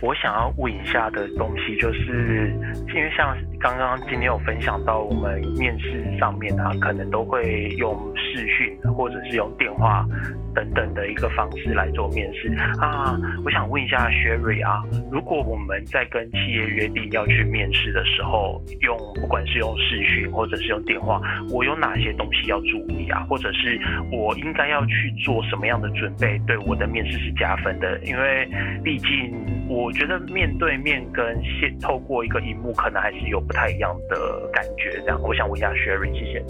[0.00, 2.52] 我想要问一下的东西，就是
[2.88, 10.06] 因为像刚刚今天有分享到，我们面试上面啊，可能都会用视讯或者是用电话
[10.54, 13.18] 等等的一个方式来做面试啊。
[13.44, 21.20] 我想问一下 Sherry 啊，如果我们在跟企业约定要去面试的时候，用不管是用视讯或者是用电话，
[21.50, 23.26] 我有哪些东西要注意啊？
[23.28, 23.80] 或者是
[24.12, 27.98] 我应该要去做什么样的准备，对我的面试是加分的？
[28.04, 28.48] 因为
[28.84, 29.34] 毕竟
[29.68, 35.00] 我觉得面对面跟现透过一个荧幕，可能还是有不太一样的感觉。
[35.00, 36.44] 这样，我想问一下 Sherry，谢谢。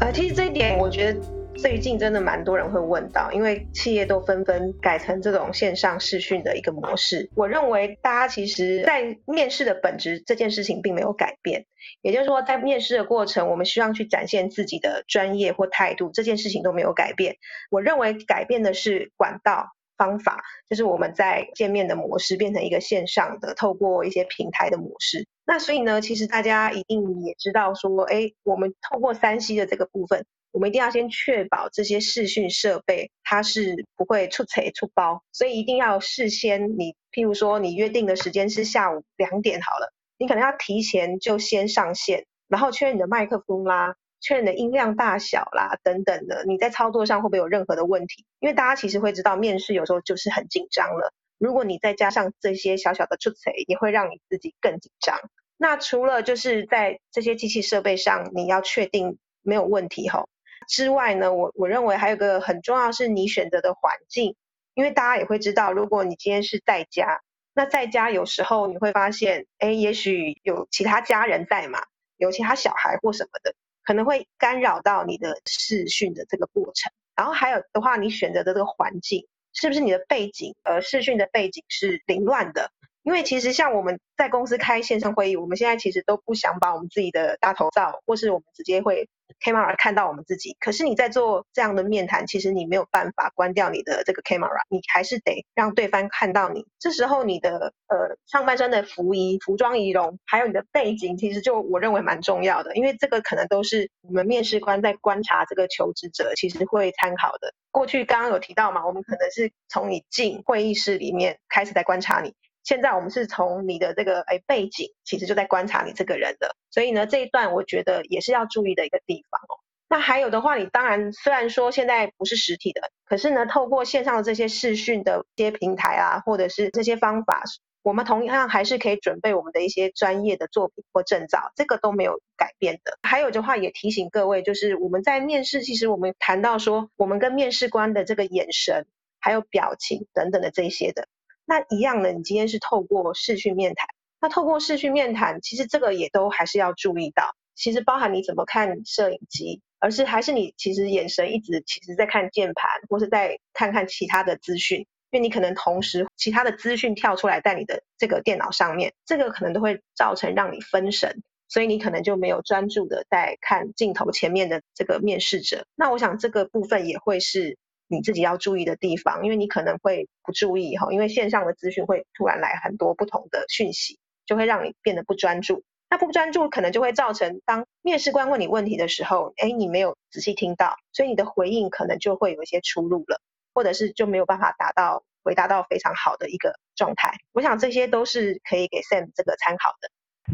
[0.00, 1.20] 呃，其实这一点我觉得。
[1.54, 7.28] 最近真的蛮多人会问到，因为企业都纷纷改成这种线上视讯的一个模式。
[7.34, 11.66] 我认为大家其实，在面试的本质这件事情并没有改变，
[12.00, 17.36] 也就是说，在面试的过程，我们需要去展现自己的专业或态度，这件事情都没有改变。
[17.70, 25.26] 我认为改变的是管道方法，就是我们在见面的模式变成一个线上的，透过一些平台的模式。
[25.44, 30.24] 那所以呢，其实大家一定也知道说，哎，我们透过三 C 的这个部分。
[30.52, 48.24] 我们一定要先确保这些视讯设备它是不会出错出包，所以一定要事先你，譬如说你约定的时间是下午两点好了，你可能要提前就先上线，然后确认你的麦克风啦，确认的音量大小啦等等的，你在操作上会不会有任何的问题？
[48.38, 55.18] 因为大家其实会知道面试有时候就是很紧张了，如果你再加上这些小小的出错，也会让你自己更紧张。
[55.58, 60.28] 那除了就是在这些机器设备上你要确定没有问题吼。
[60.68, 64.36] 之外呢，我我认为还有个很重要是你选择的环境，
[64.74, 67.20] 因为大家也会知道，如果你今天是在家，
[67.52, 71.80] 那在家有时候你会发现，哎，也许有其他家人在嘛，
[72.16, 73.54] 有其他小孩或什么的，
[73.84, 76.92] 可能会干扰到你的视讯的这个过程。
[77.14, 82.70] 然后还有的话，你选择的这个环境是不是你的背景，呃，视讯的背景是凌乱的？
[83.02, 89.08] 因为其实像我们在公司开线上会议，我们现在其实都不想把我们自己的大头照，或是我们直接会
[89.40, 90.56] camera 看到我们自己。
[90.60, 96.64] 可是你在做这样的面谈，其实你没有办法关掉你的这个 camera，你还是得让对方看到你。
[96.78, 107.52] 这时候你的呃上半身的服仪、服装仪容，还有你的背景，其实就我认为蛮重要的，因为这个可能都是我们面试官在观察这个求职者，其实会参考的。
[107.72, 112.34] 过去刚刚有提到嘛，我们可能是从你进会议室里面开始在观察你。
[112.64, 119.60] 现在我们是从你的这个哎背景，其实就在观察你这个人的，所以呢这一段我觉得也是要注意的一个地方哦。
[119.88, 127.42] 那还有的话，你当然虽然说现在不是实体的，可是呢透过线上的这些视讯的一些平台啊，或者是这些方法，
[127.82, 132.96] 我们同样还是可以准备我们的一些专业的作品或证照，这个都没有改变的。
[133.02, 138.86] 还有的话也提醒各位，就是我们在面试，其实我们谈到说，我们跟面试官的这个眼神、
[139.20, 141.06] 还有表情等等的这些的。
[141.44, 143.86] 那一样的，你今天是透过视讯面谈，
[144.20, 165.66] 那透过视讯面谈，其实这个也都还是要注意到，其实包含你怎么看摄影机，而是还是你其实眼神一直其实在看键盘，或是在看看其他的资讯，因为你可能同时其他的资讯跳出来在你的这个电脑上面，这个可能都会造成让你分神，所以你可能就没有专注的在看镜头前面的这个面试者。
[165.74, 167.58] 那我想这个部分也会是。
[167.88, 175.62] 你自己要注意的地方，因为你可能会不注意哈，因为线上的资讯会突然来很多不同的讯息，就会让你变得不专注。
[175.90, 183.20] 那不专注可能就会造成，当面试官问你问题的时候，哎，你没有仔细听到，所以你的回应可能就会有一些出入了，
[183.52, 187.12] 或者是就没有办法达到回答到非常好的一个状态。
[187.32, 189.90] 我想这些都是可以给 Sam 这个参考的。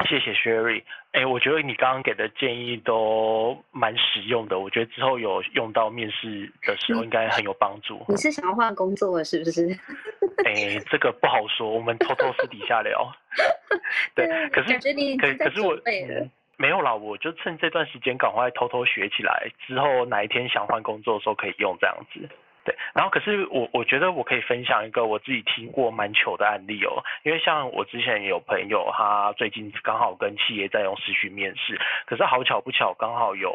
[0.07, 0.83] 谢谢 Sherry，
[1.13, 8.05] 哎，我觉得你刚刚给的建议都蛮实用的，我觉得之后有用到面试的时候应该很有帮助。
[8.09, 9.67] 你是想要换工作了是不是？
[10.47, 13.13] 哎，这个不好说，我们偷偷私底下聊。
[14.15, 14.75] 对，可是
[15.19, 15.77] 可可是我
[16.57, 22.29] 没有啦，我就趁这段时间赶快偷偷学起来，之后哪一天想换工作的时候可以用这样子。
[22.69, 33.51] 对，然后可是我我觉得我可以分享一个我自己听过蛮糗的案例哦，因为像我之前有朋友，他最近刚好跟企业在用视讯面试，可是好巧不巧，刚好有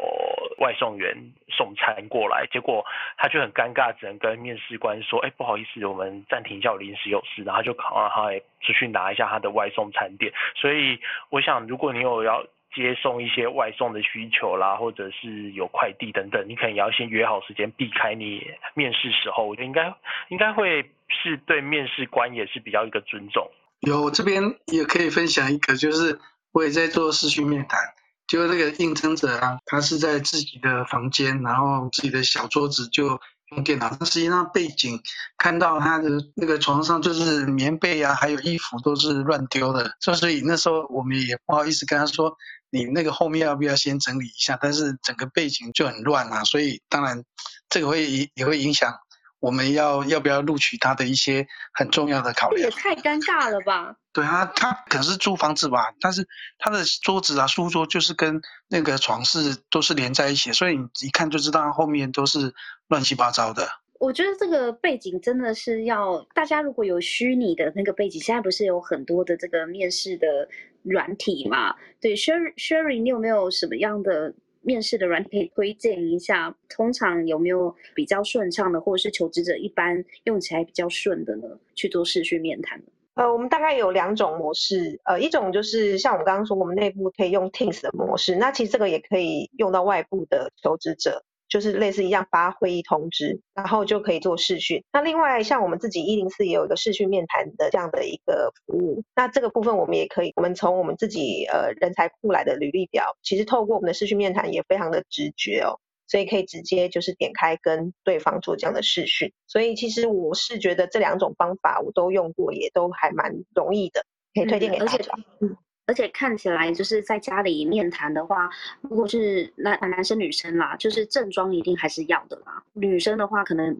[0.58, 1.16] 外送员
[1.48, 2.84] 送餐过来，结果
[3.16, 10.32] 他就很尴尬，只能跟面试官说，哎，不好意思，我们暂停一下，我临时有事，然后就考让他出去拿一下他的外送餐点。
[10.56, 10.98] 所以
[11.30, 12.44] 我想，如果你有要。
[12.74, 18.42] 接送一些外送的需求啦，或者是有快递等等，你可能也要先约好时间，避开你
[18.74, 19.94] 面试时候，我觉得应该
[20.28, 23.48] 应该会是对面试官也是比较一个尊重。
[23.80, 26.18] 有这边也可以分享一个，就是
[26.52, 27.80] 我也在做视讯面谈，
[28.26, 35.00] 就那个应征者啊，他是在自己的房间，然后自己的小桌子就用电脑，但实际上背景
[35.36, 42.36] 看到他的那个床上就是棉被啊，还有衣服都是乱丢的，所以那时候我们也不好意思跟他说，
[42.74, 44.58] 你那个后面要不要先整理一下？
[44.60, 47.22] 但是整个背景就很乱啊，所以当然
[47.68, 48.92] 这个会也也会影响。
[49.38, 52.62] 我们要要不要录取他的一些很重要的考量？
[52.64, 53.94] 也太尴尬了吧！
[54.12, 56.26] 对啊，他可能是租房子吧，但是
[56.58, 62.54] 他的桌子啊、书桌就是跟那个床是都是连在一起，所以你一看就知道后面都是
[62.88, 63.68] 乱七八糟的。
[64.00, 70.48] 我觉得这个背景真的是要大家如果有虚拟的那个背景，现在不是有很多的这个面试的
[70.84, 71.74] 软体嘛？
[72.00, 74.32] 对，Sherry Sherry，你有没有什么样的？
[74.66, 81.46] 面试的软体推荐一下，通常有没有比较顺畅的，或者是求职者一般用起来比较顺的呢？
[81.74, 82.82] 去做视讯面谈
[83.12, 91.22] 呃，我们大概有两种模式，呃，一种就是像我们刚刚说，我们内部可以用 Teams 的模式，那其实这个也可以用到外部的求职者。
[91.54, 94.82] 就是类似一样发会议通知，然后就可以做视讯。
[94.92, 99.04] 那另外像我们自己一零四也有一个视讯面谈的这样的一个服务。
[99.14, 105.78] 那这个部分我们也可以，我们从我们自己呃人才库来的履历表，其实透过我们的视讯面谈也非常的直觉哦，
[106.08, 109.32] 所以可以直接就是点开跟对方做这样的视讯。
[109.46, 114.04] 所以其实我是觉得这两种方法我都用过，也都还蛮容易的，
[114.34, 115.14] 可以推荐给大家。
[115.40, 115.50] 嗯。
[115.50, 115.63] 而且
[115.94, 118.50] 而且看起来就是在家里面谈的话，
[118.80, 122.60] 如果是男男生女生啦，就是正装一定还是要的啦。
[122.72, 123.72] 女生的话，可能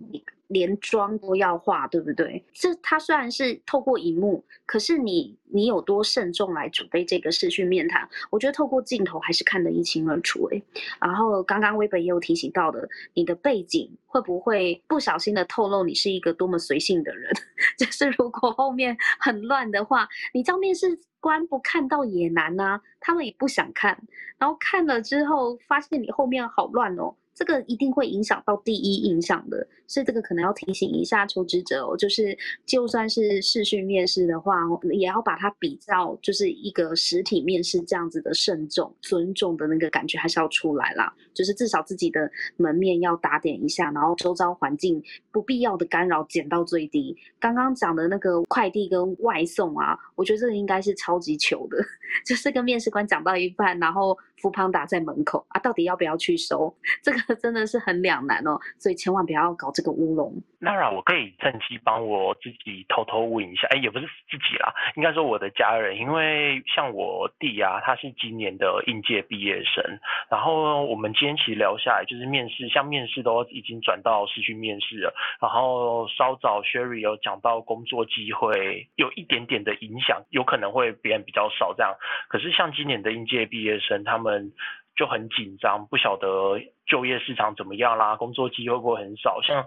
[0.55, 2.43] 连妆都要化，对不对？
[2.53, 8.09] 这它虽然是透过荧幕，可是你你有多慎重来准备这个视讯面谈？
[8.31, 10.63] 我觉得透过镜头还是看得一清二楚诶。
[11.01, 17.31] 然后刚刚微本也有提醒到的，你的背景会不会不小心的透露你是一个多么随性的人？
[17.77, 20.99] 就是如果后面很乱的话，你这样面试。
[21.21, 23.99] 官不看到也难呐，他们也不想看，
[24.37, 27.15] 然后看了之后发现你后面好乱哦。
[27.33, 34.61] 这个一定会影响到第一印象的，所以这个可能要提醒一下求职者哦，就是就算是视讯面试的话，
[34.93, 41.13] 也要把它比较，就是一个实体面试这样子的慎重、尊重的那个感觉还是要出来啦。
[41.33, 47.17] 就是至少自己的门面要打点一下，然后周遭环境不必要的干扰减到最低。
[47.39, 51.77] 刚刚讲的那个快递跟外送啊，我觉得这个应该是超级糗的，
[52.25, 57.35] 就是跟面试官讲到一半，然后福胖打在门口啊，到底要不要去收 这个？
[57.35, 60.33] 真的是很两难哦，所以千万不要搞这个乌龙。
[60.61, 69.85] 那我可以趁机帮我自己偷偷问一下，哎，也不是自己啦，应该说我的家人，因为像我弟啊，他是今年的应届毕业生，
[70.31, 81.95] 然后我们今天其实聊下来，就是面试，像面试都已经转到市区面试了，然后稍早 Sherry 有讲到工作机会有一点点的影响，有可能会别人比较少这样，
[82.29, 84.53] 可是像今年的应届毕业生，他们。
[84.97, 89.41] 就很紧张，不晓得就业市场怎么样啦，工作机会会很少。
[89.43, 89.67] 像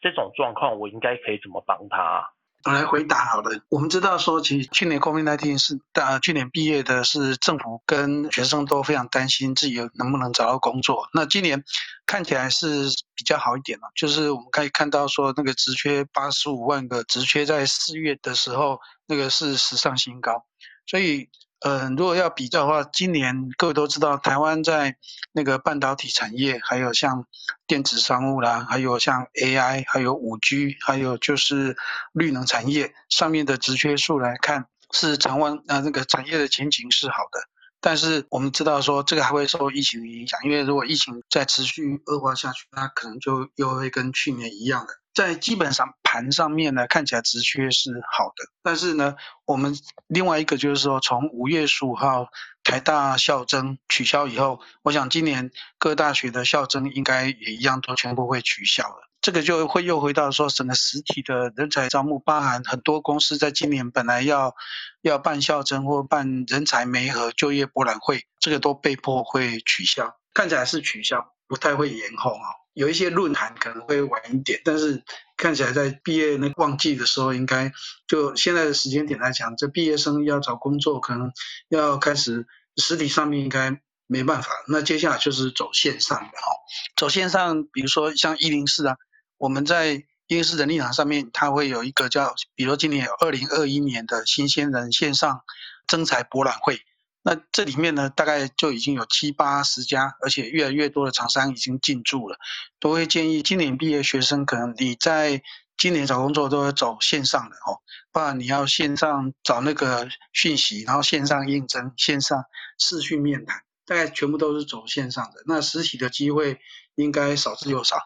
[0.00, 2.30] 这种状况，我应该可以怎么帮他？
[2.64, 3.50] 我来回答好了。
[3.70, 11.08] 我们知道说，其实去年 COVID-19 是大，去年毕业的是政府跟学生都非常担心自己能不能找到工作。
[11.14, 11.64] 那今年
[12.06, 12.84] 看起来是
[13.14, 20.44] 比较好一点了，就是我们可以看到说，那个职缺八十五万个职缺，在四月的时候，那个是史上新高，
[20.86, 21.28] 所以。
[21.60, 24.96] 嗯，如果要比较的话，今年各位都知道，台湾在
[25.32, 27.26] 那个半导体产业，还有像
[27.66, 31.76] 电子商务啦，还有像 AI，还有五 G，还有就是
[32.12, 37.40] 绿能产业上面的直缺数来看，是台湾啊那个产业的前景是好的。
[37.80, 44.92] 但是我们知道说，这个还会受疫情影响，因为如果疫情再持续恶化下去，那可能就又会跟去年一样的。
[45.12, 49.74] 在基本上盘上面呢，看起来直缺是好的，但是呢，我们
[50.06, 52.28] 另外一个就是说，从五月十五号
[52.62, 59.09] 台大校征取消以后，我想今年各大学的校征应该也一样都全部会取消了。
[59.20, 64.54] 这个就会又回到说，整个实体的人才招募，包含很多公司在今年本来要
[65.02, 72.60] 要办校征或办人才媒合就业博览会，这个都被迫会取消，看起来是取消，不太会延后啊。
[72.72, 75.02] 有一些论坛可能会晚一点，但是
[75.36, 77.70] 看起来在毕业那旺季的时候，应该
[78.06, 81.30] 就现在的时间点来讲，这毕业生要找工作，可能
[81.68, 82.46] 要开始
[82.76, 84.48] 实体上面应该没办法。
[84.68, 86.52] 那接下来就是走线上的哈，
[86.96, 88.96] 走线上，比如说像一零四啊，
[89.40, 95.40] 我们在一零四人力场上面，它会有一个叫，比如今年有二零二一年的新鲜人线上
[95.86, 96.78] 征才博览会。
[97.22, 102.36] 那这里面呢，大概就已经有七八十家，而且越来越多的厂商已经进驻了。
[102.78, 105.42] 都会建议今年毕业学生，可能你在
[105.78, 107.80] 今年找工作都要走线上的哦，
[108.12, 112.44] 不然你要线上找那个讯息，然后线上应征、线上
[112.78, 115.42] 视讯面谈，大概全部都是走线上的。
[115.46, 116.60] 那实体的机会
[116.94, 117.96] 应该少之又少。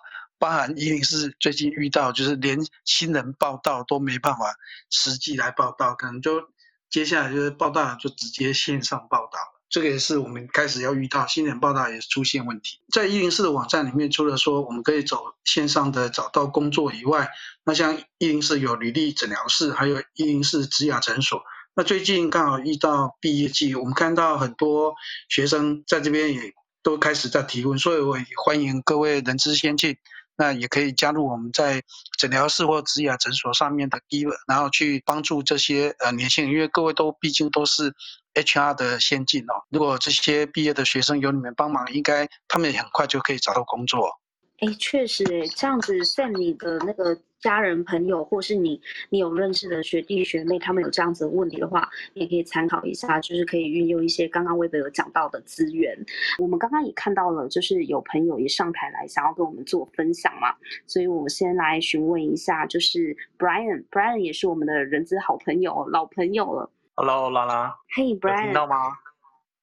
[0.45, 4.55] 包含一定是最近遇到，就是连新人报道都没办法
[4.91, 6.51] 实际来报道，可能就
[6.91, 9.39] 接下来就是报道就直接线上报道。
[9.71, 12.79] 这个也是我们开始要遇到新人报道也出现问题。
[12.93, 17.31] 在一零四的网站里面，除了说我们可以走线上的找到工作以外，
[17.65, 21.43] 那像一零四有履历诊疗室，还有一零四职雅诊所。
[21.75, 24.93] 那最近刚好遇到毕业季，我们看到很多
[25.31, 29.97] 学生在这边也都开始在提问，所以我也欢迎各位人之先进，
[30.37, 31.83] 那也可以加入我们在
[32.19, 37.95] 诊疗室或职雅诊所上面的 Give，然后去帮助这些呃年轻人，因为各位都毕竟都是。
[38.37, 44.11] HR 的先进哦，如果这些毕业的学生有你们帮忙，应该他们也很快就可以找到工作。
[44.59, 55.95] 哎，确实哎，这样子像你的那个家人朋友，或是你你有认识的学弟学妹，他们有这样子的问题的话，你也可以参考一下，就是可以运用一些刚刚微博有讲到的资源。
[56.39, 60.55] 我们刚刚也看到了，就是有朋友也上台来想要跟我们做分享嘛，
[60.87, 66.71] 所以我们先来询问一下，就是 Brian，Brian 也是我们的人资好朋友，老朋友了。
[66.95, 67.77] Hello，拉拉。
[67.95, 68.77] Hey Brian，听到吗？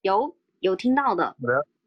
[0.03, 1.35] 有，有听到的。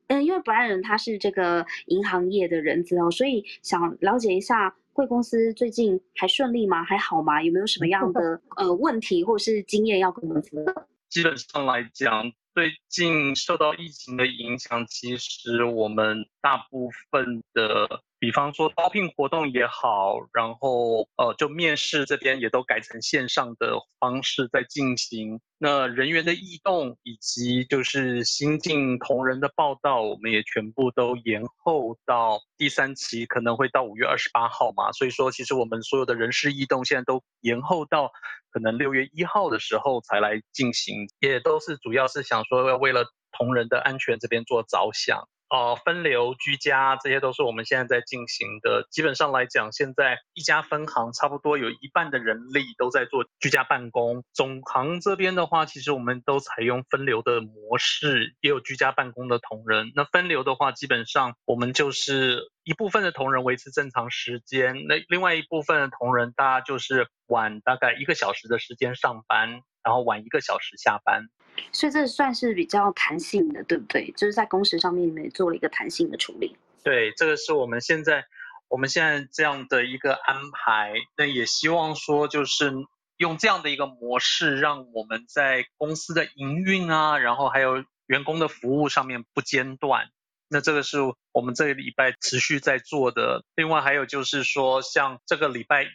[0.08, 6.82] 嗯，因为 Brian 他是这个银行业的人资哦，所以想了解一下贵公司最近还顺利吗？
[6.84, 7.42] 还好吗？
[7.42, 10.74] 有没有什么样的 呃问题或者是经验要跟我们分享？
[11.10, 18.00] 基本上来讲，最近受到疫情的影响，其实我们大部分的。
[18.24, 25.42] 比方说招聘活动也好，然后呃，就面试这边也都改成线上的方式在进行。
[25.58, 34.90] 那人员的异动以及就是新进同仁的报道，我们也全部都延后到第三期，可能会到五月二十八号嘛。
[34.92, 38.10] 所以说，其实我们所有的人事异动现在都延后到
[38.50, 43.04] 可能六月一号的时候才来进行，也都是主要是想说要为了
[43.36, 45.28] 同仁的安全这边做着想。
[45.50, 48.88] 哦，分流、居家，这些都是我们现在在进行的。
[48.90, 54.24] 基本上来讲，现在一家分行差不多有一半的人力都在做居家办公。
[54.32, 59.92] 总行这边的话，其实我们都采用分流的模式，也有居家办公的同仁。
[59.94, 71.28] 那分流的话，基本上我们就是一部分的同仁维持正常时间，那另外一部分的同仁，大家就是晚大概一个小时的时间上班，然后晚一个小时下班。
[71.72, 74.10] 所以这算是比较弹性的，对不对？
[74.12, 76.56] 就是在工时上面，也做了一个弹性的处理。
[76.82, 78.24] 对，这个是我们现在
[78.68, 80.92] 我们现在这样的一个安排。
[81.16, 82.72] 那也希望说，就是
[83.16, 90.08] 用这样的一个模式，让我们在公司的营运啊，然后还有员工的服务上面不间断。
[90.48, 90.98] 那这个是
[91.32, 93.44] 我们这个礼拜持续在做的。
[93.56, 95.88] 另外还有就是说，像这个礼拜一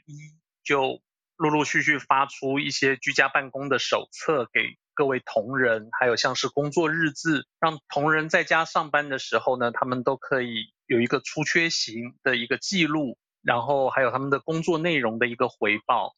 [0.64, 1.02] 就
[1.38, 4.78] 陆陆续续发出一些居家办公的手册给。
[5.00, 16.16] 各位同仁，还有像是工作日志，让同仁在家上班的时候呢，他们都可以有一个出缺勤的一个记录，然后还有他们的工作内容的一个回报，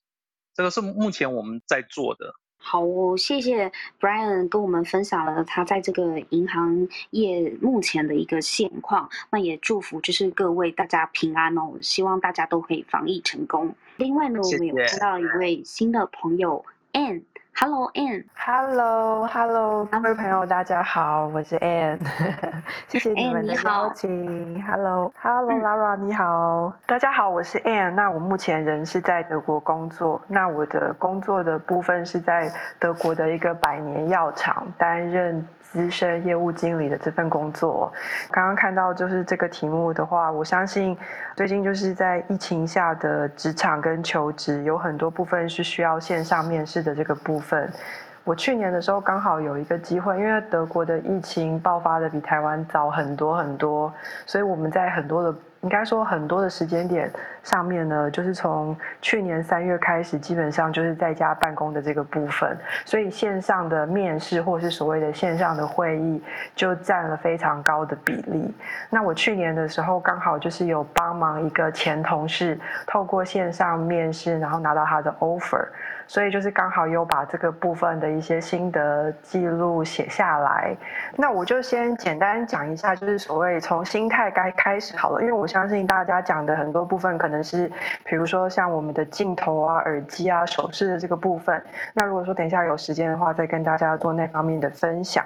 [0.55, 2.33] 这个是目前我们在做的。
[2.57, 2.81] 好，
[3.15, 13.75] 谢谢 Brian 跟我们分享了他在这个银行业目前的一个现况，那也祝福就是各位大家平安哦，希望大家都可以防疫成功。
[13.97, 17.21] 另外呢，我们有看到一位新的朋友 Anne。
[17.53, 18.24] Hello Anne。
[18.36, 22.00] Hello，Hello，各位朋友，大家好，我是 Anne，
[22.88, 24.63] 谢谢你们的邀请。
[24.63, 27.91] Hello，Hello，Lara，你好，大家好，我是 Anne。
[27.91, 35.46] 那我目前人是在德国工作，那我的工作的部分是在德国的一个百年药厂担任。
[35.72, 37.92] 资深业务经理的这份工作，
[38.30, 40.98] 刚刚看到就是这个题目的话，我相信
[41.34, 47.72] 最近就是在疫情下的职场跟求职，有很多部分是需要线上面试的这个部分。
[48.24, 53.92] 我去年的时候刚好有一个机会，因为德国的疫情爆发的比台湾早很多很多，
[54.25, 55.34] 所以我们在很多的。
[55.62, 57.08] 应该说很多的时间点
[57.43, 66.21] 上面呢，就是从去年三月开始，基本上就是在家办公的这个部分，所以线上的面试或是所谓的线上的会议
[66.55, 68.53] 就占了非常高的比例。
[68.89, 75.65] 那我去年的时候刚好就是有帮忙一个前同事透过线上面试，然后拿到他的 offer。
[76.07, 80.75] 所以就是刚好有把这个部分的一些心得记录写下来，
[81.15, 87.71] 那我就先简单讲一下，就是所谓从心态该开始好了，因为我相信大家讲的很多部分可可能是，
[88.03, 95.23] 比如说像我们的镜头啊、耳机啊、首饰的这个部分，那如果说等一下有时间的话，再跟大家做那方面的分享。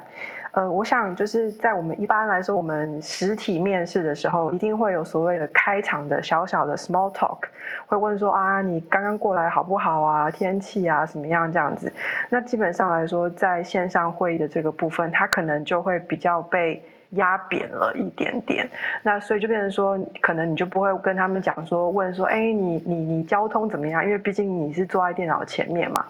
[0.51, 7.39] 呃，我想就是在我们一般来说，我们实体面试的时候，一定会有所谓的开场的小小的 small talk，
[7.87, 10.29] 会问说啊，你刚刚过来好不好啊？
[10.29, 11.91] 天气啊，怎么样这样子？
[12.29, 16.81] 那基本上来说，在线上会议的这个部分，它可能就会比较被
[17.11, 18.69] 压扁了一点点，
[19.03, 24.03] 那所以就变成说，可能你就不会跟他们讲说，问说，哎，你你你交通怎么样？
[24.03, 26.05] 因为毕竟你是坐在电脑前面嘛，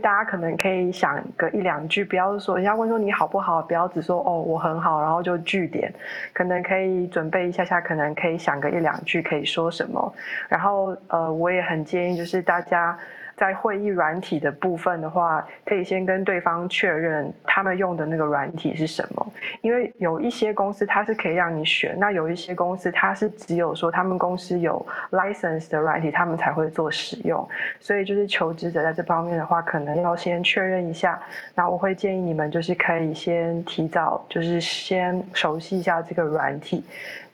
[0.00, 5.92] 大家可能可以想个一两句，不要说人家问说你好不好，不要只说哦我很好，然后就句点，
[6.32, 10.14] 可能可以准备一下下，可能可以想个一两句可以说什么，
[10.48, 12.96] 然后呃我也很建议就是大家。
[13.36, 27.46] 在会议软体的部分的话，可以先跟对方确认他们用的那个软体是什么，因为有一些公司它是可以让你选，那有一些公司它是只有说他们公司有 license 的软体，他们才会做使用，
[27.78, 31.20] 所以就是求职者在这方面的话，可能要先确认一下。
[31.54, 36.82] 那我会建议你们就是可以先提早，就是先熟悉一下这个软体。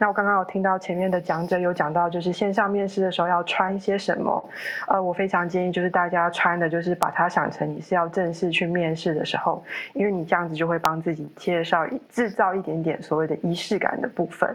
[0.03, 4.45] 那我刚刚有听到前面的讲者有讲到，就是线上面试的时候要穿一些什么，
[4.89, 14.53] 呃，我非常建议就是大家穿的，就是把它想成你是要正式去面试的时候，因为你这样子就会帮自己介绍、制造一点点所谓的仪式感的部分。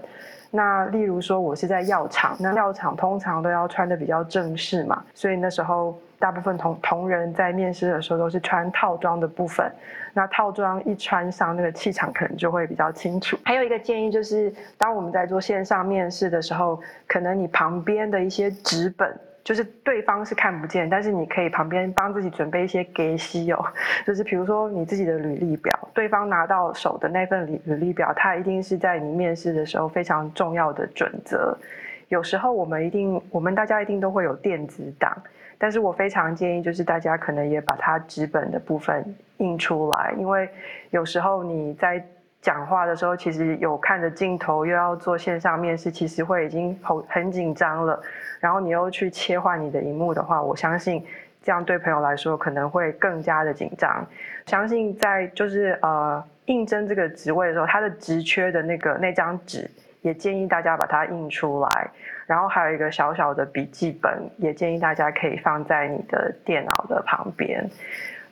[0.52, 5.98] 那例如说我是在药厂，那药厂通常都要穿的比较正式嘛，所以那时候。
[6.20, 9.72] 大部分同同仁在面试的时候都是穿套装的部分，
[10.14, 13.38] 那套装一穿上，那个气场可能就会比较清楚。
[13.46, 23.64] 还有一个建议就是，当我们在做线上面试的时候，可能你旁边的一些纸本，就是对方是看不见，但是你可以旁边帮自己准备一些给息哦，
[24.06, 31.56] 就是比如说你自己的履历表，对方拿到手的那份履履历表，它一定是在你面试的时候非常重要的准则。
[32.08, 35.16] 有时候我们一定，我们大家一定都会有电子档。
[35.58, 39.04] 但是我非常建议，就是大家可能也把它纸本的部分
[39.38, 40.50] 印出来，因为
[40.92, 42.04] 有时候你在
[42.42, 48.00] 讲话的时候，其实有看着镜头，又要做线上面试，其实会已经很很紧张了。
[48.40, 51.04] 然后你又去切换你的荧幕的话，我相信
[51.42, 54.06] 这样对朋友来说可能会更加的紧张。
[54.46, 59.70] 相信在就是呃应征这个职位的时候，他的职缺的那个那张纸。
[60.08, 61.92] 也建议大家把它印出来，
[62.26, 67.70] 然后还有一个小小的笔记本，也建议大家可以放在你的电脑的旁边。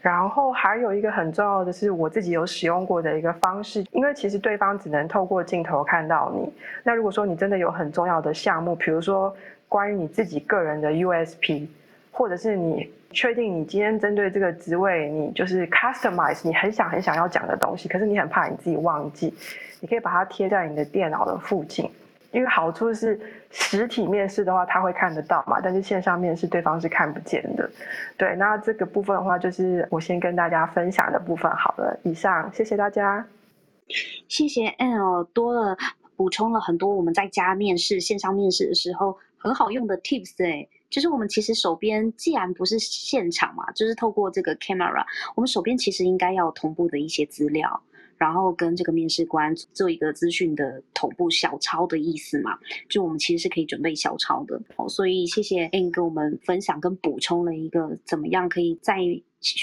[0.02, 6.54] 然后还有一个很重要的是，我自己有使用过的一个方式，因为其实对方只能透过镜头看到你。
[6.84, 9.36] 那如果说你真的有很重要的项目，比如说
[9.68, 11.68] 关于你自己个人的 USP，
[12.12, 19.34] 或者是你确定你今天针对这个职位，你就是 customize，你很想很想要讲的东西，可是你很怕你自己忘记。
[19.82, 21.90] 你可以把它贴在你的电脑的附近，
[22.32, 23.20] 因为好处是
[23.52, 27.70] 实体面试的话，他会看得到嘛，但是线上面试对方是看不见的。
[28.18, 32.00] 对，那这个部分的话，就是我先跟大家分享的部分好了。
[32.04, 33.26] 以上，谢谢大家。
[34.28, 35.78] 谢谢 L 多了
[36.16, 47.82] 补充了很多我们在家面试、线上面试的时候很好用的 tips 哎，就是我们其实手边既然不是现场嘛，就是透过这个 camera，我们手边其实应该要同步的一些资料。
[48.18, 54.88] 然后跟这个面试官做一个资讯的同步小抄的意思嘛，就我们其实是可以准备小抄的哦。
[54.88, 59.00] 所以谢谢 Anne 跟我们分享跟补充了一个怎么样可以在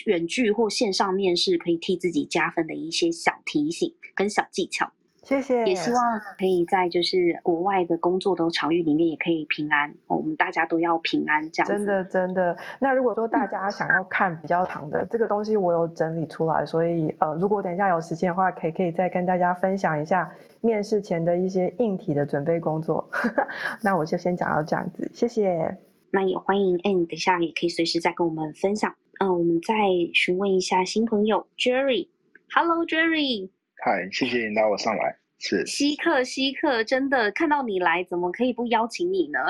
[0.04, 4.92] 远距或线上面试可以替自己加分的一些小提醒跟小技巧。
[5.22, 9.94] 谢谢，也希望可以在就是国外的工作的场域里面也可以平安。
[10.08, 12.56] 我们大家都要平安，这样真的真的。
[12.80, 20.28] 那如果说大家想要看比较长的这个东西，我有整理出来，所以呃，如果等一下有时间的话，可以可以再跟大家分享一下
[20.60, 23.08] 面试前的一些硬体的准备工作。
[23.80, 25.78] 那我就先讲到这样子，谢谢。
[26.10, 28.92] 那也欢迎，哎，等一下也可以随时再跟我们分享。
[29.20, 29.72] 嗯，我们再
[30.12, 32.08] 询问一下新朋友 Jerry。
[32.52, 33.61] Hello Jerry。
[33.84, 35.18] 嗨，谢谢你拉我上来。
[35.40, 39.40] 是稀客，稀客，真的看到你来，怎么可以不邀请你呢？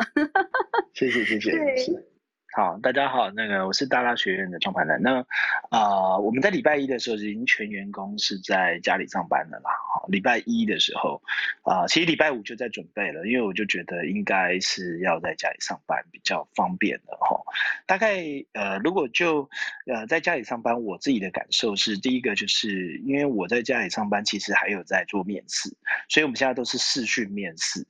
[0.94, 1.50] 谢谢，谢谢。
[1.50, 2.11] 对。
[2.54, 5.00] 好，大家好，那个我是大大学院的创办人。
[5.00, 5.24] 那
[5.70, 9.70] 啊，我们在礼拜一的时候，已经全员工是在家里上班的啦。
[9.94, 11.22] 好，礼拜一的时候，
[11.62, 17.40] 啊，其实礼拜五就在准备了，因为我就觉得应该是要在家里上班比较方便的哈。
[17.86, 19.48] 大概呃，如果就
[19.86, 25.74] 呃在家里上班，我自己的感受是，第一个就是因为我在家里上班，其实还有在做面试，
[26.10, 27.86] 所以我们现在都是视讯面试。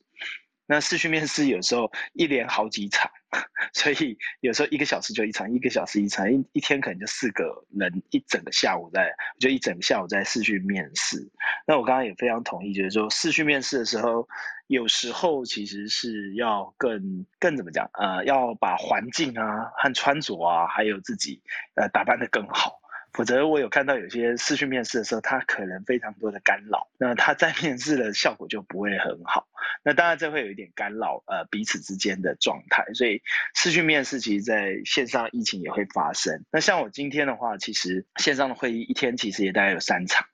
[0.66, 3.10] 那视讯面试有时候一连好几场。
[3.72, 11.30] 所以有时候一个小时就一场，一个小时一场，一一天可能就四个人一整个下午在，就一整个下午在视讯面试。
[11.66, 14.28] 那我刚刚也非常同意，就是说视讯面试的时候，
[14.66, 21.40] 有时候其实是要更更怎么讲，呃，要把环境啊和穿着啊，还有自己
[21.74, 22.81] 呃打扮的更好。
[23.12, 29.46] 否则，我有看到有些视讯面试的时候，他可能非常多的干扰，那他在 面试的效果就不会很好。
[29.84, 32.84] 那当然，这会有一点干扰呃彼此之间的状态。
[32.94, 33.20] 所以，
[33.54, 36.42] 视讯面试其实在线上疫情也会发生。
[36.50, 40.26] 那像我今天的话，其实线上的会议一天其实也大概有三场，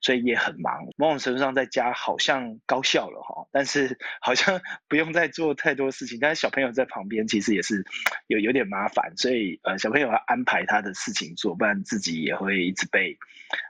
[0.00, 0.80] 所以也很忙。
[0.96, 6.18] 某种程度上在家好像高效了哈，但是 好像 不用再做太多事情。
[6.20, 7.84] 但是小朋友在旁边其实也是
[8.26, 13.16] 有有点麻烦，所以呃小朋友要安排他的事情做，不然自己也会一直被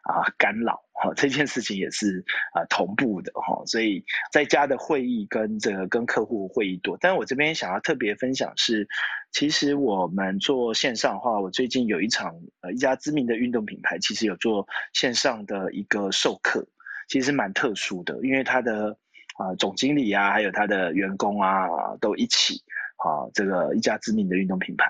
[0.05, 0.83] 啊干扰。
[1.03, 6.99] 哈，这件事情也是啊同步的哈，所以在家的会议跟这个跟客户会议多。
[7.01, 8.87] 但我这边想要特别分享是，
[9.33, 16.67] 其实我们做线上的话，我最近有一场呃一家知名的运动品牌，其实有做线上的一个授课，
[17.09, 18.99] 其实蛮特殊的，因为他的
[19.39, 21.67] 啊总经理啊，还有他的员工啊
[21.99, 22.63] 都一起。
[23.03, 24.85] 好，这个一家知名的运动品牌，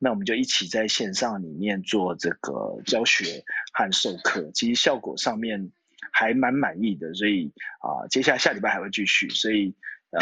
[0.00, 5.70] 那我们就一起在线上里面做这个教学和授课，其实效果上面
[6.10, 9.76] 还蛮满意的，所以啊，接下来下礼拜还会继续，所以
[10.10, 10.20] 嗯，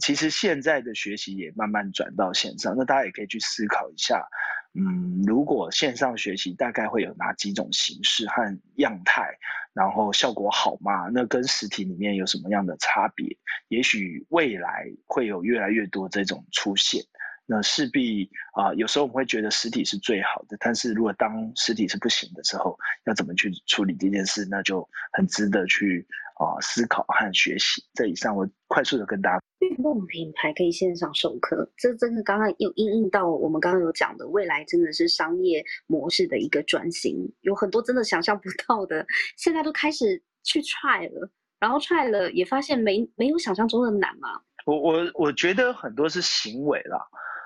[0.00, 4.28] 其实现在的学习也慢慢转到线上，那大家也可以去思考一下。
[4.74, 9.36] 嗯，如果线上学习大概会有哪几种形式和样态，
[9.74, 11.08] 然后效果好吗？
[11.12, 13.26] 那跟实体里面有什么样的差别？
[13.68, 17.02] 也许未来会有越来越多这种出现。
[17.44, 26.06] 那势必啊，有时候我们会觉得实体是最好的，但是如果当实体是不行的时候，要怎么去处理这件事，那就很值得去
[26.36, 27.84] 啊思考和学习。
[27.92, 29.42] 这以上我快速的跟大家。
[29.62, 44.28] 运动品牌可以线上授课，这真的刚刚又应应到我们刚刚有讲的，未来真的是商业模式的一个转型，有很多真的想象不到的，现在都开始去 try 了，然后 try 了也发现没没有想象中的难嘛。
[44.66, 46.98] 我我我觉得很多是行为啦。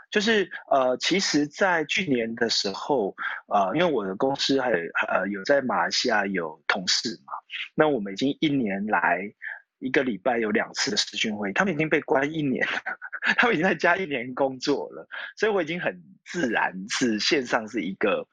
[0.09, 3.12] 就是呃，其实，在去年的时候，
[3.48, 7.33] 呃，因为我的公司还呃有在马来西亚有同事嘛，
[7.74, 9.20] 那我们已经一年来
[9.87, 12.99] 一个礼拜有两次的视讯会，他们已经被关一年了，
[13.38, 18.27] 他们已经在家一年工作了，所以我已经很自然是线上是一个。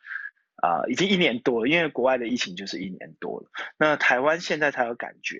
[0.63, 3.49] 啊，已经一年多了，因为国外的疫情就是一年多了。
[3.77, 5.37] 那台湾现在才有感觉，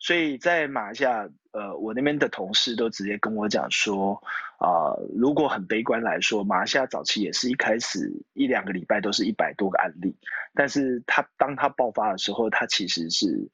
[0.00, 4.20] 所以在马来西亚，呃，我那边的同事都直接跟我讲说，
[4.58, 10.16] 啊，如果很悲观来说，马来西亚早期也是一开始一两个礼拜都是一百多个案例，
[10.54, 13.48] 但是他当他爆发的时候，他其实是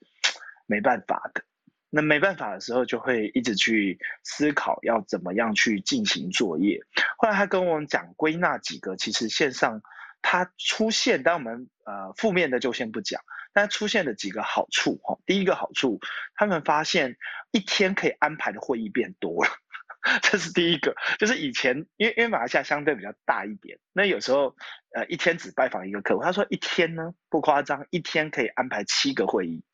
[0.64, 1.42] 没办法的。
[1.90, 6.80] 那没办法的时候，就会一直去思考要怎么样去进行作业。
[7.18, 9.82] 后来他跟我们讲归纳几个，其实线上。
[10.22, 13.22] 它出现，当我们呃负面的就先不讲，
[13.54, 15.98] 但出现的几个好处哈，第一个好处，
[16.34, 17.16] 他们发现
[17.52, 19.50] 一天可以安排的会议变多了，
[20.20, 24.54] 这是第一个，就是以前因为因为马来西亚相对比较大一点，那有时候
[24.94, 29.64] 呃一天只拜访一个客户，他说一天呢不夸张，一天可以安排七个会议，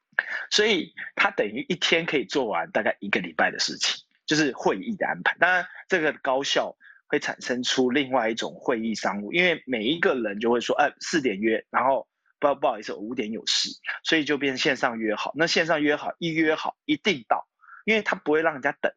[0.50, 6.76] 所以他等于一天可以做完大概一个礼拜的事情，就是会议的安排，当然这个高效。
[7.08, 12.08] 会产生出另外一种会议商务，因为每一个人就会说，哎，四点约，然后
[12.40, 13.70] 不不好意思，我五点有事，
[14.02, 15.30] 所以就变线上约好。
[15.36, 17.46] 那线上约好，一约好一定到，
[17.84, 18.92] 因为他不会让人家等。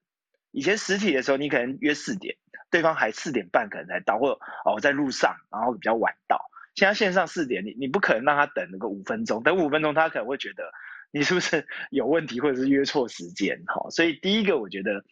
[0.49, 2.35] 以前实体的时候，你可能约四点，
[2.71, 6.49] 对方还四点半可能才到，或哦在路上，然后比较晚到。
[6.73, 10.71] 现在线上四点，你你不可能让他等那个五分钟，等五分钟他可能会觉得
[11.11, 13.89] 你是不是 有问题，或者是约错时间，哈。
[13.89, 15.03] 所以第一个，我觉得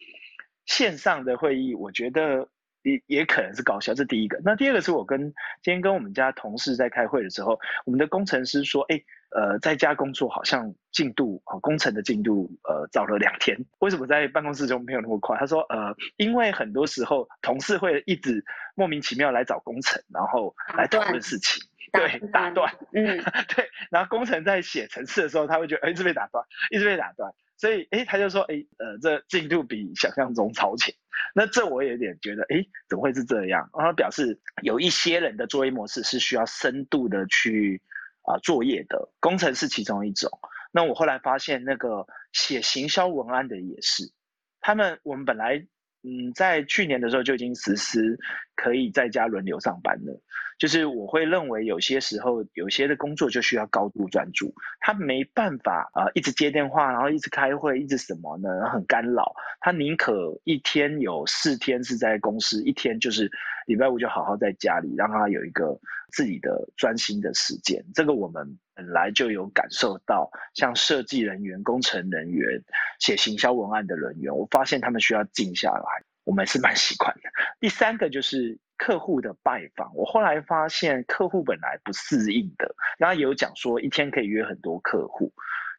[0.66, 2.48] 线上的会议，我觉得。
[2.84, 4.40] 也也可能是搞笑，这第一个。
[4.44, 5.20] 那第二个是我跟
[5.62, 13.58] 今天跟我们家同事在开会的时候，我们的工程师说，哎，呃，在家工作好像进度啊，工程的进度呃早了两天。
[13.80, 15.36] 为什么在办公室中没有那么快？
[15.36, 18.42] 他说，呃，因为很多时候同事会一直
[18.76, 21.60] 莫名其妙来找工程，然后来讨论事情，
[21.92, 23.04] 对，打断，嗯，
[23.54, 23.68] 对。
[23.90, 27.32] 然后工程在写程式的时候，他会觉得一直被打断，一直被打断。
[27.56, 30.94] 所以，哎，他就说，哎，呃，这进度比想象中超前。
[31.34, 33.68] 那这我有点觉得，哎，怎么会是这样？
[33.76, 37.82] 然后表示有一些人的作业模式是需要深度的去
[38.22, 40.30] 啊作业的，工程是其中一种。
[40.70, 44.12] 那我后来发现，那个写行销文案的也是，
[44.60, 45.66] 他们我们本来。
[46.02, 48.18] 嗯，在去年的时候就已经实施
[48.54, 50.20] 可以在家轮流上班了。
[50.58, 58.68] 就是我会认为有些时候有些的工作就需要高度专注，他没办法啊一直接电话，然后一直开会，一直什么呢？
[58.72, 59.32] 很干扰。
[59.60, 63.30] 他宁可一天有四天是在公司，一天就是
[63.68, 65.78] 礼拜五就好好在家里，让他有一个
[66.10, 67.84] 自己的专心的时间。
[67.92, 72.64] 这个我们本来就有感受到，像设计人员、工程人员、
[72.98, 75.84] 写行销文案的人员，我发现他们需要静下来。
[76.24, 77.30] 我们是蛮喜欢的。
[77.60, 85.30] 第三个就是客户的拜访，我后来发现客户本来不适应的，然后有讲说一天可以约很多客户，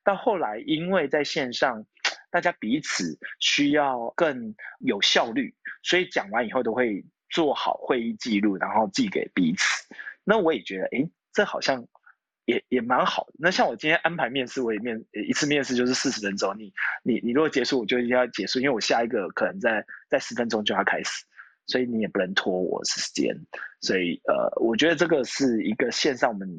[0.03, 1.85] 到后来因为在线上，
[2.31, 9.93] 大家彼此需要更有效率，所以讲完以后都会做好会议记录，然后寄给彼此。
[10.23, 11.87] 那我也觉得，哎，这好像。
[12.45, 13.33] 也也蛮好的。
[13.37, 21.23] 那像我今天安排面试，我也面一次面试就是四十分钟，你你你如果结束，我就一定要结束，因为我下一个可能在在十分钟就要开始，
[21.67, 23.35] 所以你也不能拖我时间。
[23.81, 26.49] 所以呃，我觉得这个是一个线上我们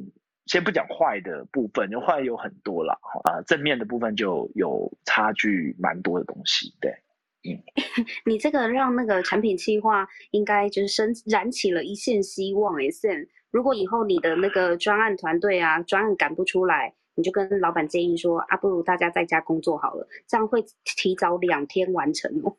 [0.47, 6.95] 先不讲坏的部分，因为坏有很多了啊，正面的部分就有差距蛮多的东西，对。
[8.27, 13.27] 你这个让那个产品计划应该就是生燃起了一线希望哎，Sam。
[13.51, 22.57] 如果以后你的那个专案团队啊，专案赶不出来，你就跟老板建议说啊，不如大家在家工作好了，这样会提早两天完成哦。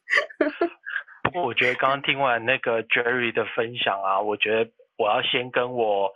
[1.23, 6.11] 不过我觉得刚刚听完那个 Jerry 的分享啊，我觉得我要先跟我。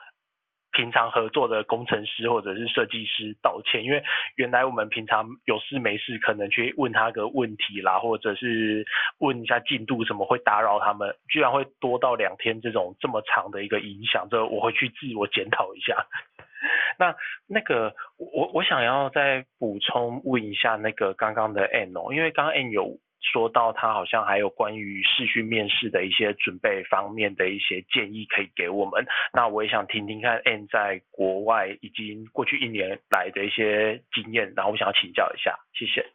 [0.76, 4.04] 平常合作的工程师或者是设计师道歉，因为
[4.36, 8.86] 原来我们平常有事没事可能去问他个问题啦，或者是
[9.20, 16.06] 问一下进度什么会打扰他们，居然会多到两天这种这么长的一个影响，这我会去自我检讨一下。
[17.00, 17.16] 那
[17.48, 23.00] 那个我我想要再补充问一下那个刚刚的 N 哦，因为刚刚 N 有。
[23.22, 36.06] 说到他好像还有关于试训面试的一些准备方面的一些建议可以给我们，那我也想听听看 N 在国外已经过去一年来的一些经验，然后我想要请教一下，谢谢。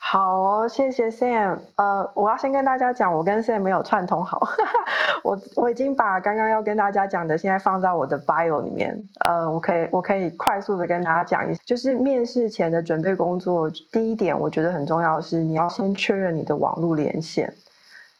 [0.00, 1.58] 好哦，谢谢 Sam。
[1.76, 4.40] 呃，我要先跟大家讲，我跟 Sam 没有串通好。
[5.22, 8.96] 我我已经把刚刚要跟大家讲的，现在放在我的 bio 里面。
[9.26, 13.68] 呃，我可以我可以快速的跟大家讲一下，就是面试前的准备工作。
[13.92, 17.52] 第一点，我觉得很重要是，你要先确认你的网络连线。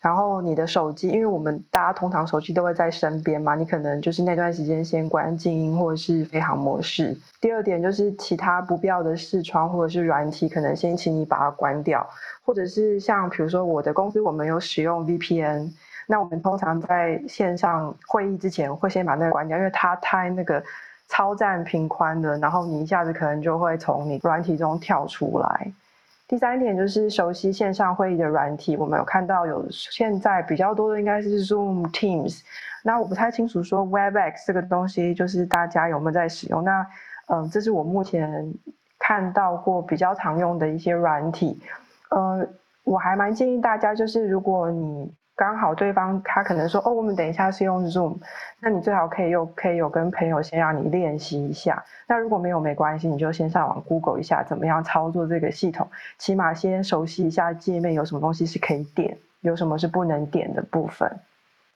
[0.00, 7.16] 然后你的手机，因为我们大家通常手机都会在身边嘛，你可能就是那段时间先关静音或者是飞行模式。
[7.40, 12.08] 第二点就是其他不必要的视窗或者是软体，可能先请你把它关掉，
[12.44, 15.72] 或者是像比如说我的公司，我们有使用 VPN，
[16.06, 20.62] 那我们通常在线上会议之前会先把那个关掉，因为它太那个
[21.08, 25.72] 超占频宽的，然后你一下子可能就会从你软体中跳出来。
[26.28, 32.42] 第三点就是熟悉线上会议的软体，我们有看到有现在比较多的应该是 Zoom、Teams，
[32.84, 36.62] 那我不太清楚说 Webex 这个东西就是大家有没有在使用？
[36.62, 36.86] 那
[37.28, 38.52] 嗯，这是我目前
[38.98, 41.58] 看到过比较常用的一些软体，
[42.14, 42.48] 嗯，
[42.84, 45.12] 我还蛮建议大家就是如果你。
[45.38, 48.16] 刚好对方他可能说哦，我们等一下是用 Zoom，
[48.58, 51.80] 那你最好可以有可以有跟朋友先让你练习一下。
[52.08, 61.08] 那如果没有没关系，你就先上网 Google 一下怎么样操作这个系统，起码先熟悉一下界面有什么东西是可以点，有什么是不能点的部分。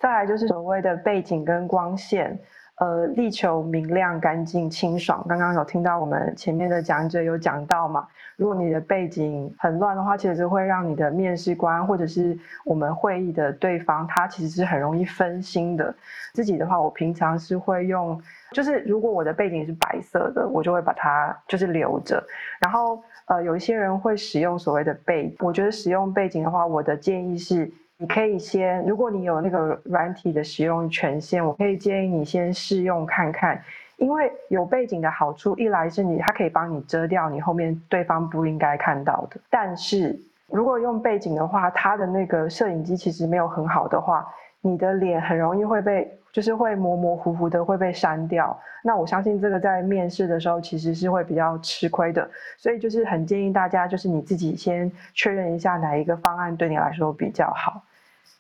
[0.01, 2.37] 再来就是所谓的背景跟光线。
[2.83, 5.25] 呃，力求明亮、干净、清爽。
[5.29, 8.09] 刚刚有听到我们前面的讲者有讲到嘛？
[8.35, 15.95] 如果你的背景很乱的话，其实会让你的面试官或者是我们会议的对方，他其实是很容易分心的。
[16.33, 22.21] 自己的话，我平常是会用，就是如果我的背景是白色的，我就会把它就是留着。
[22.59, 27.71] 然后呃，有一些人会使用所谓的背，我觉得使用背景的话，我的建议是。
[28.03, 33.63] 你可以先，如果你有那个软体的使用权限，我可以建议你先试用看看，
[33.97, 44.27] 因为有背景的好处，一来是你它可以帮你遮掉你后面对方不应该看到的，但是如果用背景的话，它的那个摄影机其实没有很好的话，
[44.61, 48.59] 你的脸很容易会被，就是会模模糊糊的会被删掉。
[48.83, 57.81] 那我相信这个在面试的时候其实是会比较吃亏的，所以就是很建议大家，就是你自己先确认一下哪一个方案对你来说比较好。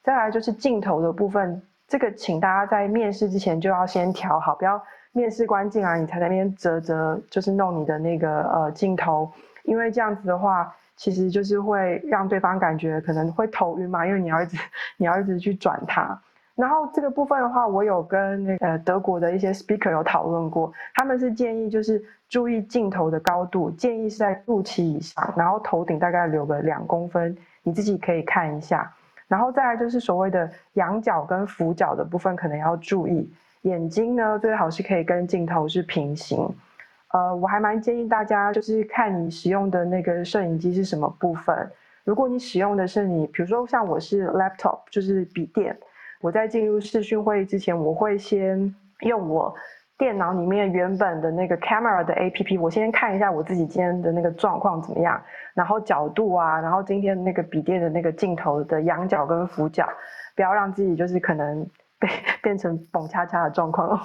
[0.03, 9.31] 再来就是镜头的部分，这个请大家在面试之前就要先调好，不要面试官进来你才在那边折折，就是弄你的那个呃镜头，
[9.63, 14.57] 因为这样子的话，其实就是会让对方感觉可能会头晕嘛，因为你要一直
[14.99, 16.21] 你要一直去转它。
[16.55, 28.93] 然后这个部分的话，我有跟那个德国的一些 speaker 有讨论过，他们是建议就是注意镜头的高度，建议是在肚脐以上，然后头顶大概留个两公分，你自己可以看一下。
[29.33, 33.27] 然后再来就是所谓的仰角跟俯角的部分，可能要注意。
[33.63, 36.47] 眼睛呢，最好是可以跟镜头是平行。
[37.13, 41.57] 呃，我还蛮建议大家就是看你使用的那个摄影机是什么部分。
[42.05, 45.75] 如果你使用的是你，比如说像我是 laptop，就是笔电，
[46.21, 49.55] 我在进入视讯会议之前，我会先用我。
[50.03, 55.23] 电脑里面原本的那个 camera 的 A P P，我先看一下我自己今天的那个状况怎么样，
[55.55, 59.89] 然后角度啊，然后今天那个笔电的那个镜头的仰角跟俯角，
[60.35, 61.65] 不要让自己就是可能
[62.01, 62.09] 被
[62.43, 63.97] 变成蹦恰恰的状况。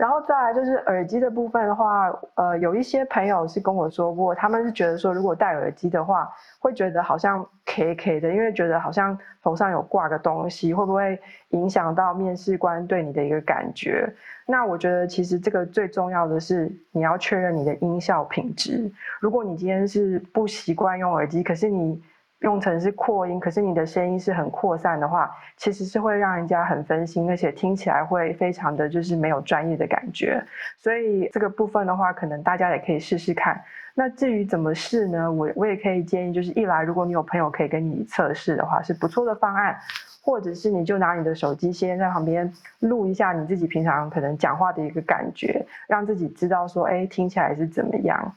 [0.00, 6.26] 然后再来就是耳机的部分的话，呃，有一些朋友是跟我说过，他们是觉得说，如果戴耳机的话，
[6.58, 14.10] 会觉得好像 K K 的，因为觉得好像头上有挂个东西，会不会影响到面试官对你的一个感觉？
[14.46, 18.90] 那我觉得其实这个最重要的是，你要确认你的音效品质。
[19.20, 22.02] 如果你今天是不习惯用耳机，可是你
[22.40, 30.42] 用成是扩音，可是你的声音是很扩散的话，其实是会让人家很分心，而且听起来会非常的就是没有专业的感觉。
[30.78, 33.60] 所以这个部分的话，可能大家也可以试试看。
[33.94, 35.30] 那至于怎么试呢？
[35.30, 39.74] 我我也可以建议，就是一来如果你有朋友可以跟你测试的话，是不错的方案；
[40.22, 48.34] 或者是你就拿你的手机先在旁边录一下你自己平常可能讲话的一个感觉，让自己知道说，哎，听起来是怎么样。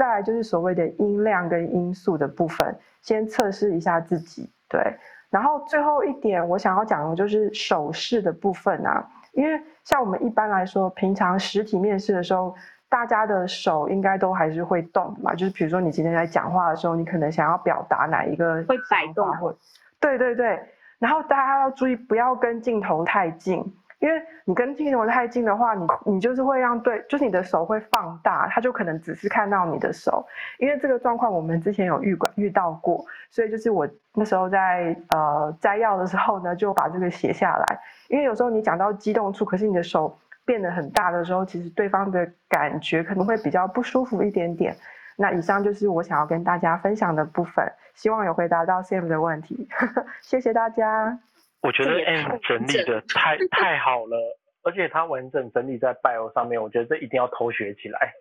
[0.00, 2.74] 再来就是所谓的音量跟音速的部分。
[3.02, 4.80] 先测试一下自己，对，
[5.28, 12.54] 然后最后一点我想要讲的就是手势的部分啊，因为像我们一般来说，平常实体面试的时候，
[12.88, 19.54] 大家的手应该都还是会动嘛，就是比如说你今天在讲话的时候，你可能想要表达哪一个会摆动，或
[19.98, 20.62] 对对对，
[20.98, 23.64] 然后大家要注意不要跟镜头太近。
[24.00, 30.26] 因为你跟镜头太近的话，你你就是会让对，就是你的手会放大，他就可能只是看到你的手。
[30.58, 37.80] 因为这个状况我们之前有遇过遇到过，所以就是我那时候在呃摘要的时候呢，就把这个写下来。
[38.08, 44.74] 因为有时候你讲到激动处，可是你的手变得很大的时候，其实对方的感觉可能会比较不舒服一点点。
[45.16, 49.68] 那以上就是我想要跟大家分享的部分，希望有回答到 Sam 的问题，
[50.22, 51.18] 谢谢大家。
[51.62, 54.16] 我觉得 M 整理的太 太好了，
[54.62, 58.12] 而且它完整整理在 Bio 上面，我觉得这一定要偷学起来。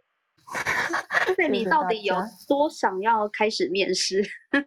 [1.38, 2.16] 对你到底有
[2.48, 4.20] 多想要开始面试？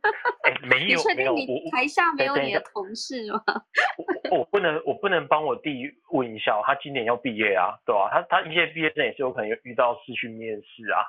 [0.46, 3.42] 哎，没有，你确定你台下没有你的同事吗？
[4.30, 5.82] 我我不能，我不能帮我弟
[6.12, 8.08] 问一下，他今年要毕业啊，对吧？
[8.12, 11.02] 他他一届毕业证也是有可能遇到试训面试啊。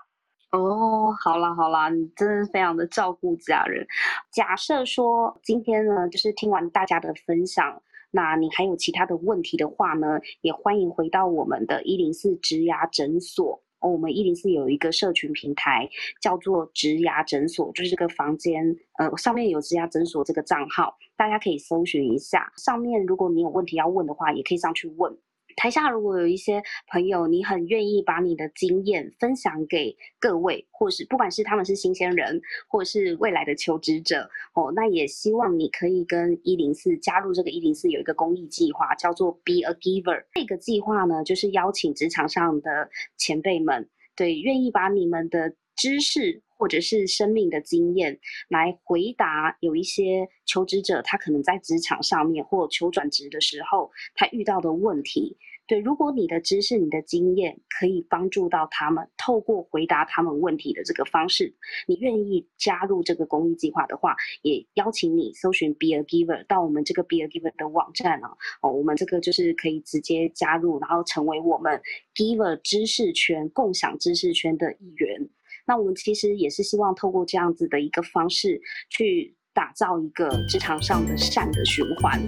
[0.54, 3.88] 哦，好啦好啦，你真的非常的照顾家人。
[4.32, 13.60] 假设说今天呢，就是听完大家的分享，那你还有其他的问题的话呢，也欢迎回到我们的一零四植牙诊所。
[13.80, 15.90] 哦，我们一零四有一个社群平台，
[16.22, 18.64] 叫做植牙诊所，就是这个房间，
[19.00, 22.54] 呃，上面有植牙诊所这个账号，大家可以搜寻一下。
[22.58, 25.18] 上面如果你有问题要问的话，也可以上去问。
[25.56, 40.24] 台下如果有一些朋友，你很愿意把你的经验分享给各位，或是不管是他们是新鲜人，或是未来的求职者，哦，那也希望你可以跟一零四加入这个一零四有一个公益计划，叫做 Be a Giver。
[40.34, 55.38] 这个计划呢，就是邀请职场上的前辈们，对，愿意把你们的知识或者是生命的经验来回答有一些求职者，他可能在职场上面或求转职的时候，他遇到的问题。
[55.68, 61.54] 对，如果你的知识、你的经验可以帮助到他们，透过回答他们问题的这个方式，
[61.86, 71.82] 你愿意加入这个公益计划的话，也邀请你搜寻 Be a Giver 到我们这个 Be a Giver 的网站啊，哦，我们这个就是可以直接加入，然后成为我们
[72.16, 75.30] Giver 知识圈共享知识圈的一员。
[75.66, 79.36] 那我们其实也是希望透过这样子的一个方式去。
[79.54, 82.20] 打造一个职场上的善的循环。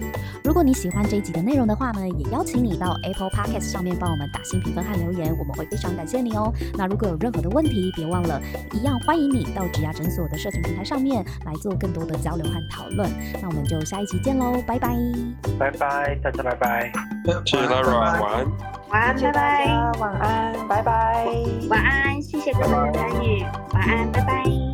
[0.44, 6.52] 如果你喜欢这一集的内容的话呢，也邀请你到 Apple Podcast 上面帮我们打新评分和留言，我们会非常感谢你哦。
[6.76, 8.40] 那如果有任何的问题，别忘了，
[8.72, 13.10] 一样欢迎你到植牙诊所的社群平台上面来做更多的交流和讨论。
[13.42, 14.96] 那我们就下一期见喽，拜拜，
[15.58, 16.92] 拜拜，大家拜拜，
[17.44, 18.46] 谢谢大家，晚安，
[18.88, 21.26] 晚安，拜拜，晚安，拜拜，
[21.68, 24.65] 晚安，谢谢各位的参与，晚安，拜拜。